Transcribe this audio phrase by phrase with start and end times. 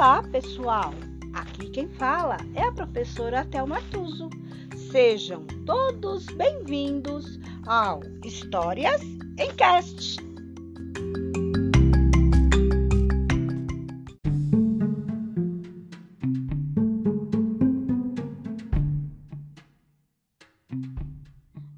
[0.00, 0.94] Olá, pessoal!
[1.34, 4.30] Aqui quem fala é a professora Thelma Tuso.
[4.90, 10.16] Sejam todos bem-vindos ao Histórias em Cast.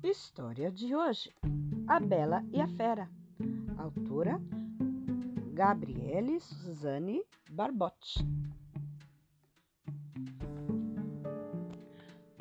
[0.04, 1.34] História de hoje:
[1.88, 3.10] A Bela e a Fera.
[3.76, 4.40] Autora
[5.52, 8.26] Gabriele Suzane Barbotti.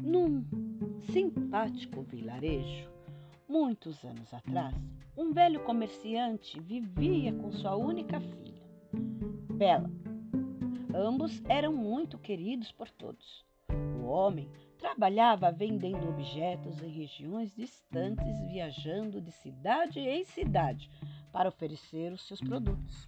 [0.02, 0.46] Num
[1.12, 2.90] simpático vilarejo,
[3.50, 4.74] muitos anos atrás,
[5.18, 8.64] um velho comerciante vivia com sua única filha,
[9.56, 9.92] Bela.
[10.96, 13.46] Ambos eram muito queridos por todos.
[14.02, 20.90] O homem trabalhava vendendo objetos em regiões distantes, viajando de cidade em cidade
[21.32, 23.08] para oferecer os seus produtos.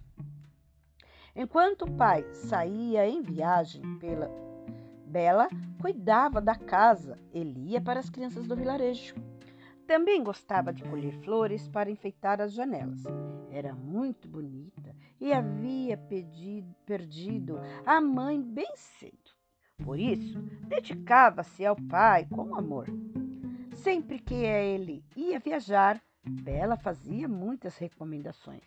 [1.36, 4.30] Enquanto o pai saía em viagem pela
[5.06, 5.48] Bela,
[5.80, 9.14] cuidava da casa e lia para as crianças do vilarejo.
[9.86, 13.04] Também gostava de colher flores para enfeitar as janelas.
[13.50, 19.30] Era muito bonita e havia pedido, perdido a mãe bem cedo.
[19.84, 22.86] Por isso, dedicava-se ao pai com amor.
[23.74, 28.64] Sempre que ele ia viajar, Bela fazia muitas recomendações.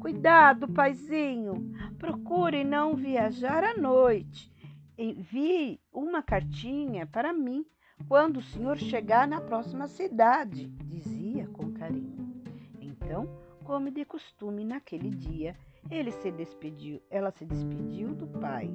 [0.00, 4.50] Cuidado, paizinho, procure não viajar à noite.
[4.96, 7.66] Envie uma cartinha para mim
[8.08, 12.42] quando o senhor chegar na próxima cidade, dizia com carinho.
[12.80, 13.28] Então,
[13.64, 15.56] como de costume naquele dia,
[15.90, 18.70] ele se despediu, ela se despediu do pai,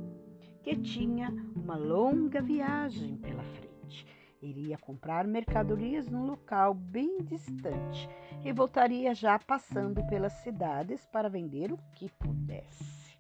[0.64, 4.06] que tinha uma longa viagem pela frente
[4.42, 8.08] Iria comprar mercadorias num local bem distante
[8.44, 13.20] e voltaria já passando pelas cidades para vender o que pudesse.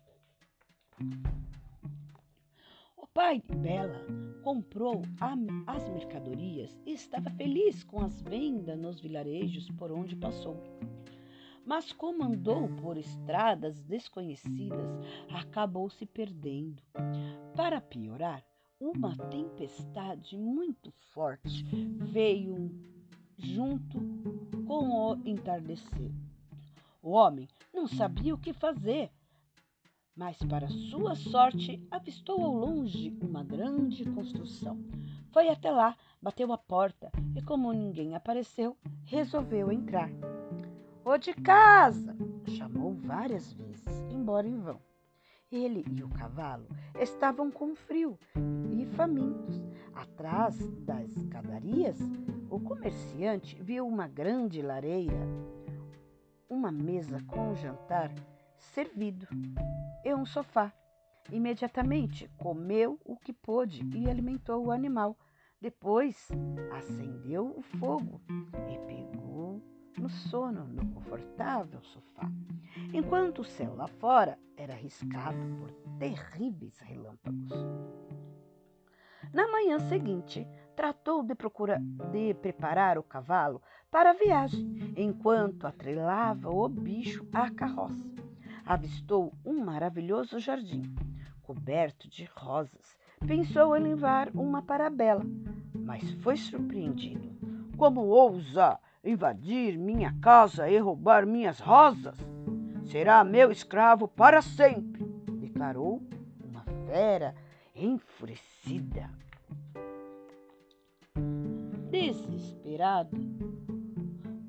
[2.95, 4.05] O pai de Bela
[4.43, 5.02] comprou
[5.67, 10.63] as mercadorias e estava feliz com as vendas nos vilarejos por onde passou.
[11.65, 14.89] Mas como andou por estradas desconhecidas,
[15.29, 16.81] acabou se perdendo.
[17.55, 18.43] Para piorar,
[18.79, 21.63] uma tempestade muito forte
[21.97, 22.71] veio
[23.37, 23.99] junto
[24.65, 26.11] com o entardecer.
[27.01, 29.11] O homem não sabia o que fazer,
[30.15, 34.77] mas, para sua sorte, avistou ao longe uma grande construção.
[35.31, 38.75] Foi até lá, bateu a porta e, como ninguém apareceu,
[39.05, 40.09] resolveu entrar.
[41.05, 42.15] O de casa!
[42.57, 44.89] chamou várias vezes, embora em vão.
[45.52, 46.67] Ele e o cavalo
[46.99, 48.17] estavam com frio
[48.71, 49.60] e famintos.
[49.95, 51.98] Atrás das escadarias,
[52.49, 55.27] o comerciante viu uma grande lareira,
[56.48, 58.14] uma mesa com jantar
[58.59, 59.27] servido
[60.05, 60.71] e um sofá.
[61.32, 65.17] Imediatamente comeu o que pôde e alimentou o animal.
[65.59, 66.30] Depois
[66.71, 68.21] acendeu o fogo
[68.71, 69.61] e pegou
[69.99, 72.32] no sono no confortável sofá,
[72.93, 77.52] enquanto o céu lá fora era riscado por terríveis relâmpagos.
[79.33, 81.80] Na manhã seguinte, tratou de, procura,
[82.11, 83.61] de preparar o cavalo
[83.92, 88.09] para a viagem, enquanto atrelava o bicho à carroça.
[88.65, 90.95] Avistou um maravilhoso jardim,
[91.42, 92.98] coberto de rosas.
[93.27, 95.26] Pensou em levar uma para a Bela,
[95.76, 97.38] mas foi surpreendido.
[97.77, 98.80] Como ousa!
[99.04, 102.17] Invadir minha casa e roubar minhas rosas,
[102.86, 105.04] será meu escravo para sempre,
[105.39, 106.02] declarou
[106.43, 107.36] uma fera
[107.76, 109.09] enfurecida.
[111.89, 113.17] Desesperado,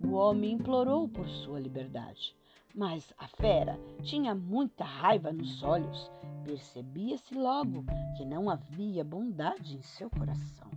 [0.04, 2.36] o homem implorou por sua liberdade,
[2.74, 6.10] mas a fera tinha muita raiva nos olhos.
[6.44, 7.84] Percebia-se logo
[8.16, 10.68] que não havia bondade em seu coração.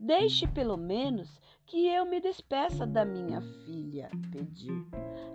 [0.00, 4.86] Deixe pelo menos que eu me despeça da minha filha, pediu.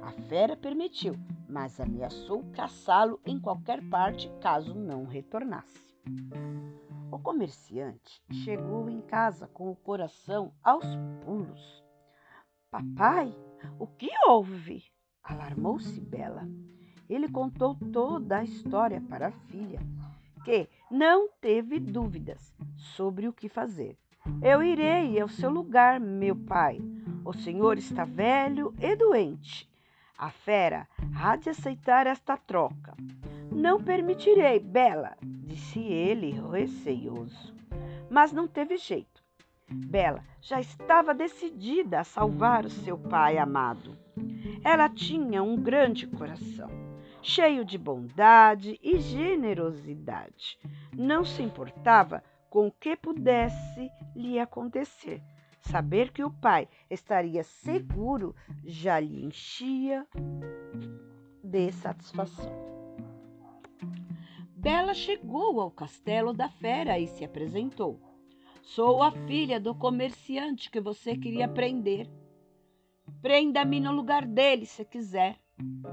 [0.02, 1.16] A fera permitiu,
[1.50, 5.94] mas ameaçou caçá-lo em qualquer parte caso não retornasse.
[7.12, 10.86] O comerciante chegou em casa com o coração aos
[11.26, 11.84] pulos.
[12.72, 13.36] Papai,
[13.78, 14.86] o que houve?
[15.22, 16.48] Alarmou-se Bela.
[17.10, 19.82] Ele contou toda a história para a filha,
[20.46, 23.98] que não teve dúvidas sobre o que fazer.
[24.42, 26.82] Eu irei ao seu lugar, meu pai.
[27.26, 29.70] O senhor está velho e doente.
[30.18, 32.94] A fera há de aceitar esta troca.
[33.52, 37.54] Não permitirei, Bela, disse ele receioso.
[38.10, 39.24] Mas não teve jeito.
[39.70, 43.98] Bela já estava decidida a salvar o seu pai amado.
[44.64, 46.70] Ela tinha um grande coração.
[47.22, 50.60] cheio de bondade e generosidade.
[50.94, 52.22] Não se importava
[52.54, 55.24] com o que pudesse lhe acontecer.
[55.60, 60.06] Saber que o pai estaria seguro já lhe enchia
[61.44, 62.54] de satisfação.
[64.56, 68.00] Bela chegou ao castelo da fera e se apresentou.
[68.62, 72.08] Sou a filha do comerciante que você queria prender.
[73.20, 75.40] Prenda-me no lugar dele, se quiser,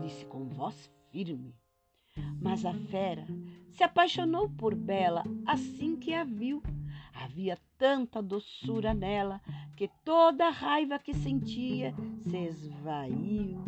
[0.02, 1.54] disse com voz firme.
[2.40, 3.26] Mas a fera
[3.70, 6.62] se apaixonou por Bela assim que a viu.
[7.14, 9.40] Havia tanta doçura nela
[9.76, 11.94] que toda a raiva que sentia
[12.28, 13.64] se esvaiu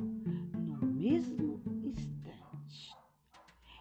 [0.54, 2.94] no mesmo instante.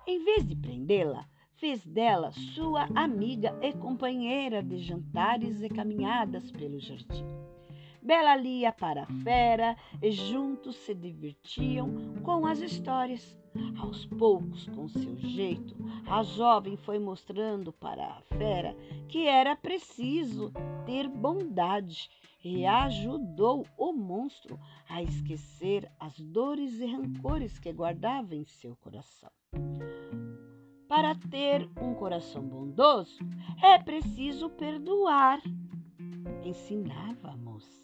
[0.07, 1.25] Em vez de prendê-la,
[1.55, 7.25] fez dela sua amiga e companheira de jantares e caminhadas pelo jardim.
[8.01, 13.37] Bela lia para a fera e juntos se divertiam com as histórias.
[13.79, 15.75] Aos poucos, com seu jeito,
[16.07, 18.75] a jovem foi mostrando para a fera
[19.09, 20.51] que era preciso
[20.85, 22.09] ter bondade
[22.43, 29.29] e ajudou o monstro a esquecer as dores e rancores que guardava em seu coração.
[30.87, 33.19] Para ter um coração bondoso,
[33.61, 35.41] é preciso perdoar,
[36.43, 37.81] ensinava a moça.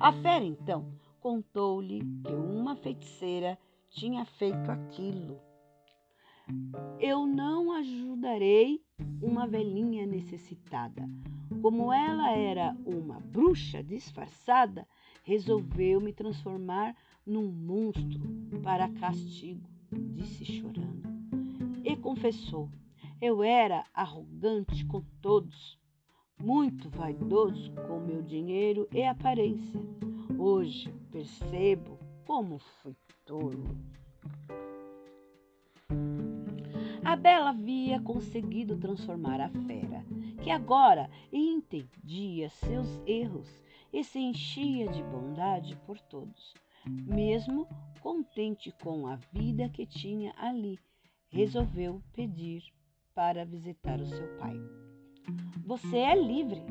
[0.00, 3.58] A fera então contou-lhe que uma feiticeira
[3.92, 5.38] tinha feito aquilo.
[6.98, 8.82] Eu não ajudarei
[9.22, 11.08] uma velhinha necessitada.
[11.60, 14.88] Como ela era uma bruxa disfarçada,
[15.22, 18.20] resolveu me transformar num monstro
[18.62, 19.68] para castigo,
[20.14, 21.02] disse chorando
[21.84, 22.68] e confessou:
[23.20, 25.78] Eu era arrogante com todos,
[26.40, 29.80] muito vaidoso com meu dinheiro e aparência.
[30.38, 33.76] Hoje percebo como fui tolo.
[37.04, 40.04] A Bela havia conseguido transformar a fera,
[40.42, 43.48] que agora entendia seus erros
[43.92, 46.54] e se enchia de bondade por todos,
[46.86, 47.66] mesmo
[48.00, 50.78] contente com a vida que tinha ali
[51.32, 52.62] resolveu pedir
[53.14, 54.54] para visitar o seu pai.
[55.64, 56.62] Você é livre,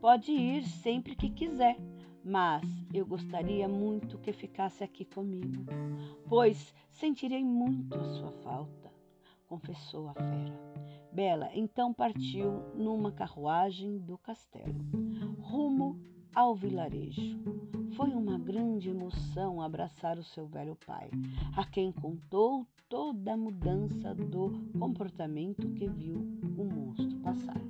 [0.00, 1.76] pode ir sempre que quiser,
[2.24, 2.62] mas
[2.92, 5.64] eu gostaria muito que ficasse aqui comigo,
[6.28, 8.92] pois sentirei muito a sua falta,
[9.46, 10.58] confessou a fera.
[11.12, 14.84] Bela então partiu numa carruagem do castelo,
[15.40, 15.98] rumo
[16.34, 17.42] ao vilarejo.
[17.96, 21.10] Foi uma grande emoção abraçar o seu velho pai,
[21.56, 22.66] a quem contou
[23.08, 26.18] toda a mudança do comportamento que viu
[26.58, 27.60] o monstro passar.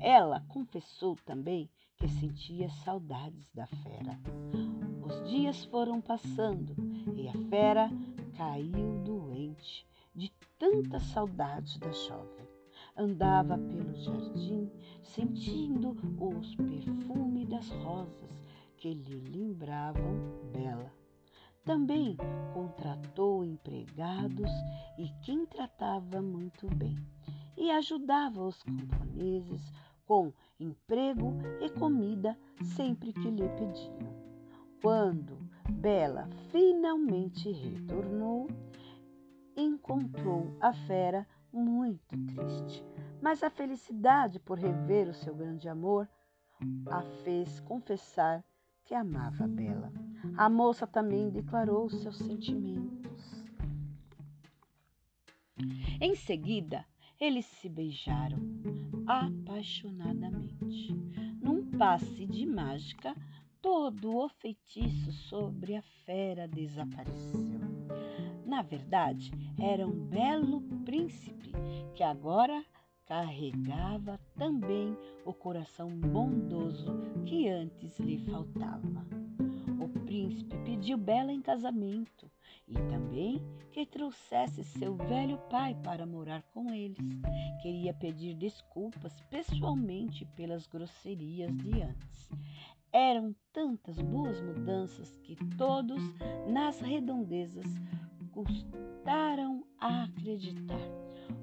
[0.00, 4.18] Ela confessou também que sentia saudades da fera.
[5.00, 6.74] Os dias foram passando
[7.14, 7.88] e a fera
[8.36, 12.48] caiu doente de tanta saudade da jovem.
[12.96, 14.68] Andava pelo jardim
[15.04, 18.42] sentindo os perfumes das rosas
[18.76, 20.18] que lhe lembravam
[20.52, 21.03] Bela.
[21.64, 22.16] Também
[22.52, 24.50] contratou empregados
[24.98, 26.94] e quem tratava muito bem,
[27.56, 29.72] e ajudava os camponeses
[30.04, 30.30] com
[30.60, 32.38] emprego e comida
[32.76, 34.14] sempre que lhe pediam.
[34.82, 35.38] Quando
[35.70, 38.46] Bela finalmente retornou,
[39.56, 42.84] encontrou a fera muito triste,
[43.22, 46.06] mas a felicidade por rever o seu grande amor
[46.90, 48.44] a fez confessar
[48.84, 49.90] que amava Bela.
[50.36, 53.44] A moça também declarou seus sentimentos.
[56.00, 56.84] Em seguida,
[57.20, 58.38] eles se beijaram
[59.06, 60.92] apaixonadamente.
[61.40, 63.14] Num passe de mágica,
[63.62, 67.60] todo o feitiço sobre a fera desapareceu.
[68.44, 71.52] Na verdade, era um belo príncipe
[71.94, 72.64] que agora
[73.06, 76.92] carregava também o coração bondoso
[77.26, 79.06] que antes lhe faltava.
[79.80, 82.30] O príncipe pediu Bela em casamento
[82.68, 83.42] e também
[83.72, 86.98] que trouxesse seu velho pai para morar com eles.
[87.62, 92.30] Queria pedir desculpas pessoalmente pelas grosserias de antes.
[92.92, 96.00] Eram tantas boas mudanças que todos
[96.46, 97.66] nas redondezas
[98.30, 100.78] custaram a acreditar.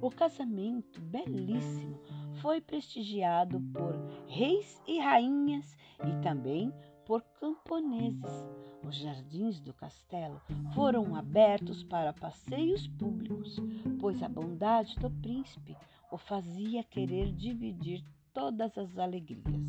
[0.02, 2.00] O casamento, belíssimo,
[2.42, 3.94] foi prestigiado por
[4.28, 6.74] reis e rainhas e também
[7.06, 8.46] por camponeses.
[8.84, 10.42] Os jardins do castelo
[10.74, 13.58] foram abertos para passeios públicos,
[14.00, 15.78] pois a bondade do príncipe
[16.12, 18.04] o fazia querer dividir
[18.34, 19.68] todas as alegrias.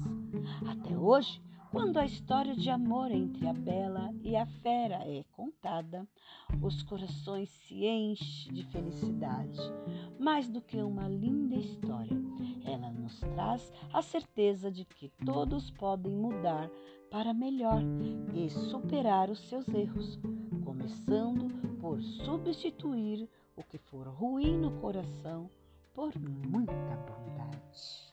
[0.68, 1.40] Até hoje,
[1.72, 6.06] Quando a história de amor entre a bela e a fera é contada,
[6.60, 9.58] os corações se enchem de felicidade.
[10.20, 12.14] Mais do que uma linda história,
[12.66, 16.70] ela nos traz a certeza de que todos podem mudar
[17.10, 17.80] para melhor
[18.34, 20.20] e superar os seus erros,
[20.66, 21.48] começando
[21.80, 23.26] por substituir
[23.56, 25.48] o que for ruim no coração
[25.94, 28.12] por muita bondade.